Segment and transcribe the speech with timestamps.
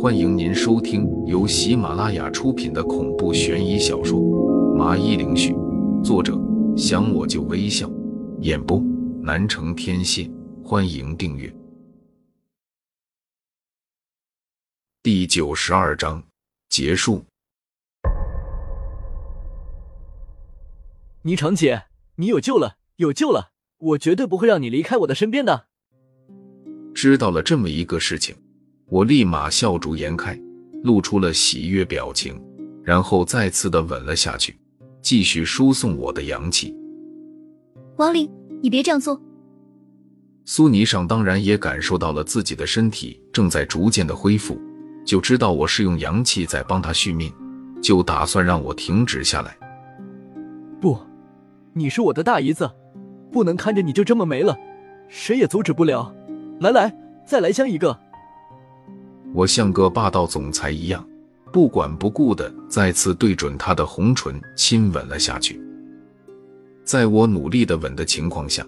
[0.00, 4.18] 欢迎您收听由喜马拉雅出品的恐怖悬疑小说
[4.74, 5.52] 《麻衣灵絮》，
[6.02, 6.36] 作者
[6.76, 7.88] 想我就微笑，
[8.40, 8.82] 演播
[9.22, 10.28] 南城天蝎。
[10.64, 11.54] 欢迎订阅。
[15.04, 16.24] 第九十二章
[16.68, 17.24] 结束。
[21.22, 21.84] 霓裳姐，
[22.16, 23.50] 你有救了，有救了！
[23.78, 25.66] 我绝对不会让你离开我的身边的。
[26.94, 28.34] 知道了这么一个事情，
[28.92, 30.38] 我立马笑逐颜开，
[30.82, 32.38] 露出了喜悦表情，
[32.84, 34.54] 然后再次的吻了下去，
[35.00, 36.76] 继续输送我的阳气。
[37.96, 38.30] 王林，
[38.60, 39.18] 你别这样做。
[40.44, 44.60] 苏霓裳当然也感受到了自己的身体正在逐渐的恢复，
[45.06, 47.32] 就知道我是用阳气在帮他续命，
[47.80, 49.56] 就打算让我停止下来。
[50.82, 50.98] 不。
[51.72, 52.70] 你是我的大姨子，
[53.30, 54.54] 不能看着你就这么没了，
[55.08, 56.14] 谁也阻止不了。
[56.60, 57.98] 来来，再来香一个。
[59.34, 61.06] 我像个霸道总裁一样，
[61.52, 65.60] 不管不顾的再次对准他的红唇亲吻了下去。
[66.84, 68.66] 在我努力的吻的情况下，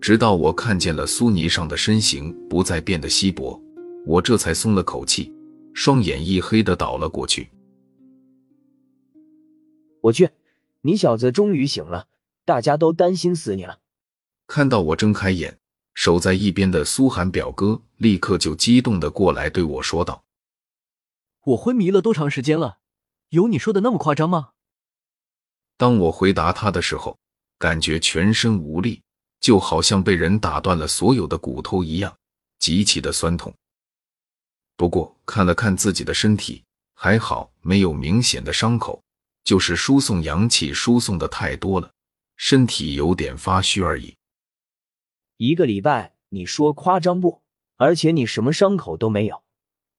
[0.00, 3.60] 直到我看见了苏尼上的身形不再变得稀薄，
[4.06, 5.32] 我这才松了口气，
[5.72, 7.48] 双眼一黑的倒了过去。
[10.02, 10.28] 我去，
[10.82, 12.06] 你小子终于醒了。
[12.44, 13.78] 大家都担心死你了。
[14.46, 15.56] 看到我睁开眼，
[15.94, 20.24] 守在一边的苏寒表哥立刻就激动的过来对我说道
[21.46, 22.78] ：“我昏迷了多长时间了？
[23.30, 24.50] 有你说的那么夸张吗？”
[25.78, 27.18] 当我回答他的时候，
[27.58, 29.02] 感觉全身无力，
[29.40, 32.16] 就好像被人打断了所有的骨头一样，
[32.58, 33.52] 极其的酸痛。
[34.76, 36.62] 不过看了看自己的身体，
[36.94, 39.02] 还好没有明显的伤口，
[39.44, 41.90] 就是输送阳气输送的太多了。
[42.36, 44.14] 身体有点发虚而已。
[45.36, 47.42] 一个礼拜，你说夸张不？
[47.76, 49.42] 而且你什么伤口都没有，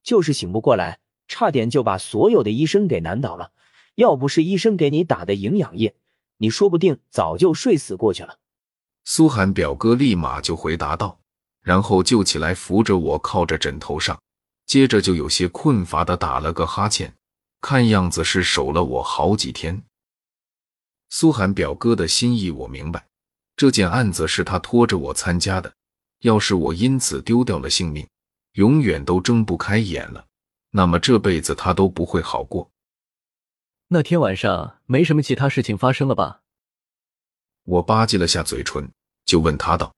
[0.02, 0.98] 就是醒不过来，
[1.28, 3.52] 差点就把所有的医生给难倒了。
[3.96, 5.94] 要不是医生给你打的营养液，
[6.38, 8.38] 你说不定早就睡死过去了。
[9.04, 11.18] 苏寒表哥立马就回答道，
[11.62, 14.20] 然后就起来扶着我靠着枕头上，
[14.66, 17.14] 接着就有些困乏的打了个哈欠，
[17.60, 19.82] 看样子是守了我好几天。
[21.08, 23.06] 苏寒表哥的心意我明白，
[23.56, 25.72] 这件案子是他拖着我参加的。
[26.20, 28.06] 要是我因此丢掉了性命，
[28.52, 30.26] 永远都睁不开眼了，
[30.70, 32.70] 那么这辈子他都不会好过。
[33.88, 36.40] 那天晚上没什么其他事情发生了吧？
[37.64, 38.90] 我吧唧了下嘴唇，
[39.24, 39.94] 就问他道：“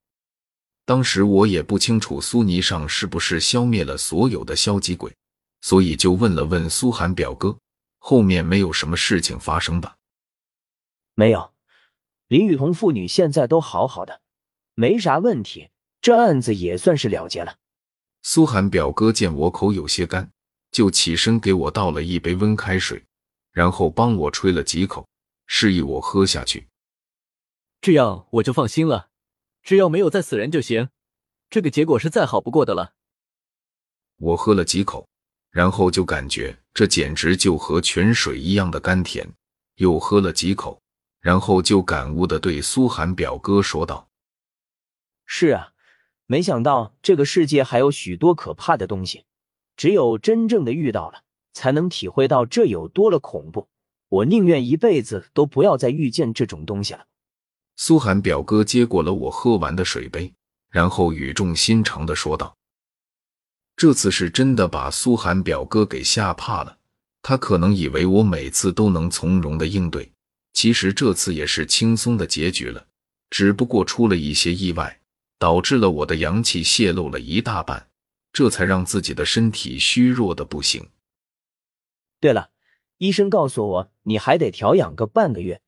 [0.85, 5.15] 当时我也不清楚苏尼上是不是消灭了所有的消极鬼，
[5.61, 7.57] 所以就问了问苏寒表哥，
[7.99, 9.97] 后面没有什么事情发生吧？”
[11.15, 11.53] 没有，
[12.29, 14.21] 林雨桐父女现在都好好的，
[14.75, 15.71] 没啥问题，
[16.03, 17.57] 这案子也算是了结了。
[18.21, 20.31] 苏寒表哥见我口有些干，
[20.71, 23.03] 就起身给我倒了一杯温开水，
[23.51, 25.09] 然后帮我吹了几口，
[25.47, 26.69] 示意我喝下去。
[27.81, 29.09] 这样我就放心了，
[29.63, 30.91] 只要没有再死人就行，
[31.49, 32.93] 这个结果是再好不过的了。
[34.19, 35.09] 我喝了几口，
[35.51, 39.27] 然后就感觉这简直就和泉水一样的甘甜，
[39.77, 40.79] 又喝了几口。
[41.21, 44.09] 然后就感悟的对苏寒表哥说道
[45.27, 45.73] ：“是啊，
[46.27, 49.25] 没想到这个世界还有许多可怕的东西，
[49.77, 53.69] 只有真正的遇到了，才能体会到这有多了恐怖。
[54.09, 57.07] 我宁愿一辈子都不要再遇见这种东西了。”
[57.77, 60.33] 苏寒表哥接过了我喝完的水杯，
[60.71, 62.57] 然后语重心长的说道
[63.77, 66.79] ：“这次是真的把苏寒表哥给吓怕了，
[67.23, 70.13] 他可能以为我每次都能从容的应对。”
[70.59, 72.89] 其实这次也是轻松的结局了，
[73.31, 75.01] 只不过出了一些意外，
[75.39, 77.91] 导致了我的阳气泄露了一大半，
[78.33, 80.89] 这才让自己的身体虚弱的不行。
[82.19, 82.51] 对了，
[82.97, 85.61] 医生告诉我你还得调养个半个月，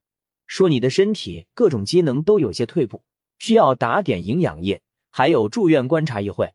[0.48, 3.04] 说你的身体各种机能都有些退步，
[3.38, 6.52] 需要打点营养液，还有住院观察一会。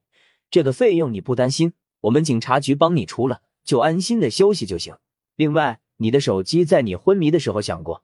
[0.52, 4.98] 这个费用你不担心，我们警察局帮你出了，就安心的休息就行。
[5.38, 8.04] 另外，你的手机在你昏迷的时候响过。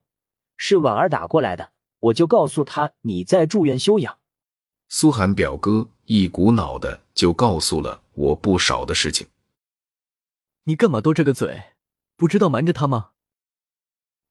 [0.63, 4.19] 是婉儿打过来的，我就告诉他你在住院休养。
[4.89, 9.25] 苏寒表哥一股脑的就告诉了我不少的事情。
[10.65, 11.63] 你干嘛多这个嘴？
[12.15, 13.09] 不知道瞒着他吗？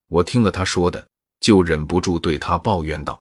[0.06, 1.08] 我听了他说的，
[1.40, 3.20] 就忍不住对他抱怨道：“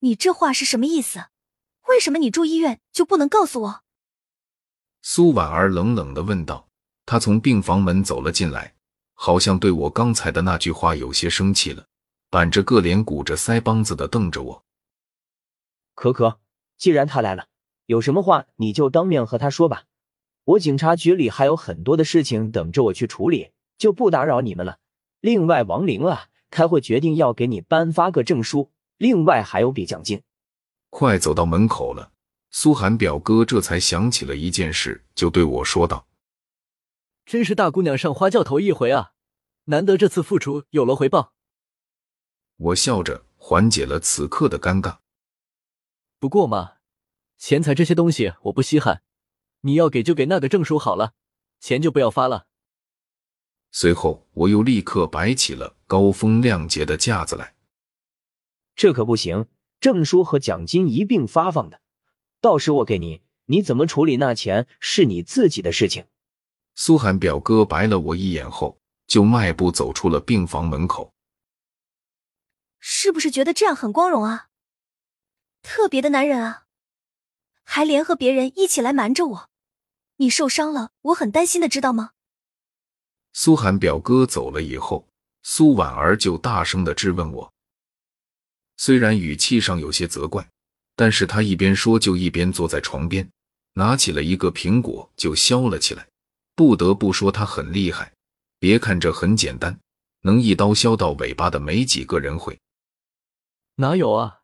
[0.00, 1.28] 你这话是什么意思？
[1.86, 3.82] 为什么你住医院就不能告诉我？”
[5.00, 6.68] 苏婉儿冷冷的问道。
[7.06, 8.74] 她从病房门走了进来。
[9.20, 11.84] 好像对我刚才的那句话有些生气了，
[12.30, 14.64] 板着个脸，鼓着腮帮子的瞪着我。
[15.96, 16.38] 可可，
[16.76, 17.46] 既然他来了，
[17.86, 19.82] 有什么话你就当面和他说吧，
[20.44, 24.78] 我警察局里还有很多的事情等着我去处理，就不打扰你们了。
[25.20, 30.22] 另外，王玲啊，开会决定要给你颁发个证书，另外还有笔奖金。
[30.90, 32.12] 快走到门口了，
[32.52, 36.06] 苏寒表哥这才想起了一件事，就对我说道
[37.28, 39.12] ：“真是大姑娘上花轿头一回啊，
[39.64, 41.34] 难得这次付出有了回报。”
[42.56, 45.00] 我笑着缓解了此刻的尴尬。
[46.18, 46.76] 不过嘛，
[47.36, 49.02] 钱财这些东西我不稀罕，
[49.60, 51.12] 你要给就给那个证书好了，
[51.60, 52.46] 钱就不要发了。
[53.72, 57.56] 随后，我又立刻摆起了高风亮节的架子来。
[58.74, 59.44] 这可不行，
[59.80, 61.82] 证书和奖金一并发放的，
[62.40, 66.06] 到时我给你，你怎么处理那钱是你自己的事情。
[66.80, 68.78] 苏寒表哥白了我一眼后，
[69.08, 71.12] 就迈步走出了病房门口。
[72.78, 74.46] 是不是觉得这样很光荣啊？
[75.60, 76.66] 特别的男人啊，
[77.64, 79.50] 还联合别人一起来瞒着我。
[80.18, 82.12] 你受伤了，我很担心的，知道吗？
[83.32, 85.08] 苏寒表哥走了以后，
[85.42, 87.52] 苏婉儿就大声的质问我。
[88.76, 90.48] 虽然语气上有些责怪，
[90.94, 93.28] 但是他一边说就一边坐在床边，
[93.72, 96.06] 拿起了一个苹果就削了起来。
[96.58, 98.12] 不得不说他很厉害，
[98.58, 99.78] 别看这很简单，
[100.22, 102.58] 能一刀削到尾巴的没几个人会。
[103.76, 104.40] 哪有啊？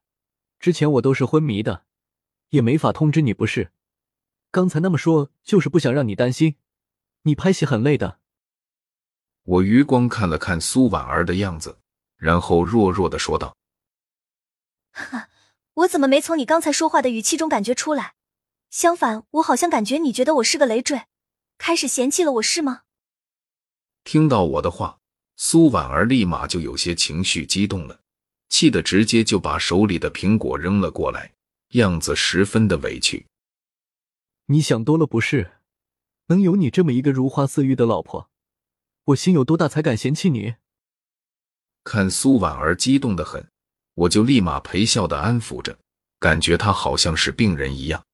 [0.60, 1.86] 之前我都是昏迷的，
[2.50, 3.72] 也没法通知你，不是？
[4.52, 6.54] 刚才那么说，就是不想让你担心。
[7.22, 8.20] 你拍戏很累的。
[9.42, 11.80] 我余光看了看苏婉儿的样子，
[12.16, 13.56] 然后弱弱的说道
[15.82, 18.14] ：“我怎么没从你刚才说话的语气中感觉出来？
[18.70, 21.02] 相反，我好像感觉你觉得我是个累赘，
[21.58, 22.82] 开始嫌弃了我是吗？”
[24.04, 24.98] 听到我的话，
[25.36, 28.00] 苏婉儿立马就有些情绪激动了。
[28.50, 31.32] 气得直接就把手里的苹果扔了过来，
[31.70, 33.26] 样子十分的委屈。
[34.46, 35.54] 你想多了不是？
[36.26, 38.30] 能有你这么一个如花似玉的老婆，
[39.06, 40.54] 我心有多大才敢嫌弃你？
[41.82, 43.50] 看苏婉儿激动的很，
[43.94, 45.78] 我就立马陪笑的安抚着，
[46.20, 48.04] 感觉她好像是病人一样。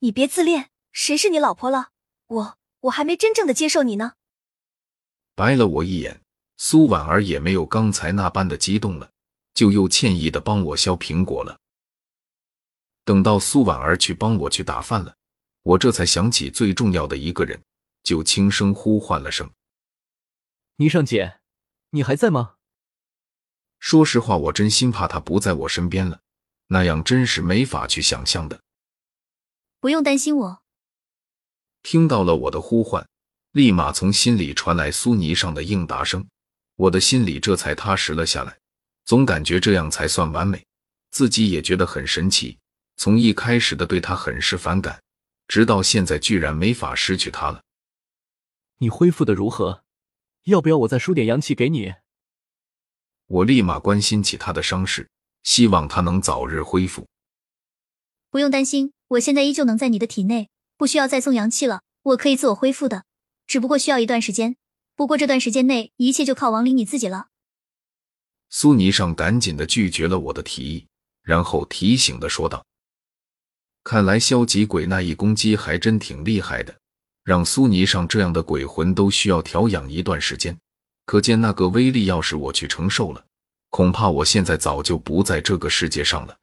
[0.00, 1.90] 你别自恋，谁是你老婆了？
[2.30, 4.14] 我我还没真正的接受你呢。
[5.34, 6.20] 白了我一眼，
[6.56, 9.10] 苏婉儿也没有刚才那般的激动了。
[9.52, 11.58] 就又歉意的帮我削苹果了。
[13.04, 15.14] 等到苏婉儿去帮我去打饭了，
[15.62, 17.60] 我这才想起最重要的一个人，
[18.02, 19.50] 就轻声呼唤了声
[20.78, 21.40] ：“霓裳姐，
[21.90, 22.54] 你还在吗？”
[23.80, 26.20] 说实话，我真心怕她不在我身边了，
[26.68, 28.62] 那样真是没法去想象的。
[29.80, 30.62] 不用担心我。
[31.82, 33.06] 听到了我的呼唤，
[33.52, 36.26] 立马从心里传来苏泥上的应答声，
[36.76, 38.58] 我的心里这才踏实了下来。
[39.04, 40.64] 总感觉这样才算完美，
[41.10, 42.58] 自己也觉得很神奇。
[42.96, 45.02] 从一开始的对他很是反感，
[45.48, 47.62] 直到现在居然没法失去他了。
[48.78, 49.82] 你恢复的如何？
[50.44, 51.94] 要不要我再输点阳气给你？
[53.26, 55.08] 我立马关心起他的伤势，
[55.42, 57.06] 希望他能早日恢复。
[58.30, 60.50] 不用担心，我现在依旧能在你的体内，
[60.80, 63.04] 不需要再送阳气了，我可以自我恢复的，
[63.46, 64.56] 只不过需要一段时间。
[64.96, 67.26] 不过这段时间内，一切就靠王林你自己了。
[68.48, 70.86] 苏霓裳赶紧的拒绝了我的提议，
[71.20, 72.64] 然后提醒的说道
[73.84, 76.74] ：“看来消极鬼那一攻击还真挺厉害的，
[77.24, 80.58] 让苏霓裳这样的鬼魂都需要调养一段时间。
[81.04, 83.26] 可见那个威力，要是我去承受了，
[83.68, 86.38] 恐怕我现在早就不在这个世界上了。”“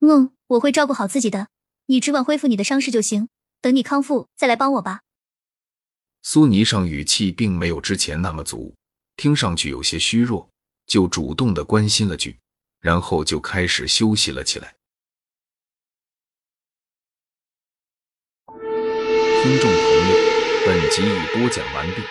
[0.00, 1.48] 嗯，我会照顾好自己的，
[1.86, 3.28] 你只管恢复你的伤势就行。
[3.60, 5.00] 等你康复再来帮我吧。”
[6.22, 8.74] 苏霓裳语气并没有之前那么足，
[9.16, 10.48] 听上去有些虚弱。
[10.84, 12.38] 就主动的关心了句，
[12.80, 14.74] 然后就开始休息了起来。
[18.46, 20.16] 听众朋友，
[20.66, 22.02] 本集已播讲完毕，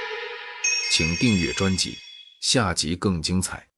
[0.89, 1.97] 请订阅专辑，
[2.39, 3.70] 下集更精彩。